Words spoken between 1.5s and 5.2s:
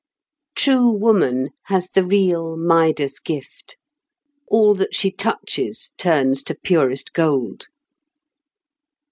has the real Midas gift: all that she